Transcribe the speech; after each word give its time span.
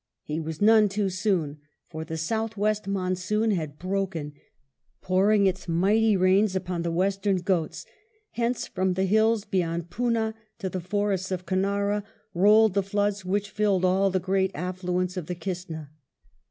He 0.23 0.39
was 0.39 0.63
none 0.63 0.89
too 0.89 1.09
soon, 1.11 1.59
for 1.87 2.03
the 2.03 2.17
south 2.17 2.57
west 2.57 2.87
monsoon 2.87 3.51
had 3.51 3.77
broken, 3.77 4.33
pouring 4.99 5.45
its 5.45 5.67
mighty 5.67 6.17
rains 6.17 6.55
upon 6.55 6.81
the 6.81 6.89
Western 6.91 7.35
Ghauts, 7.37 7.85
whence, 8.35 8.65
from 8.65 8.95
the 8.95 9.03
hills 9.05 9.45
beyond 9.45 9.91
Poona 9.91 10.33
to 10.57 10.69
the 10.69 10.81
forests 10.81 11.29
of 11.29 11.45
Canara, 11.45 12.01
rolled 12.33 12.73
the 12.73 12.81
floods 12.81 13.23
which 13.25 13.51
filled 13.51 13.85
all 13.85 14.09
the 14.09 14.19
great 14.19 14.49
affluents 14.55 15.17
of 15.17 15.27
the 15.27 15.35
Kistna. 15.35 15.89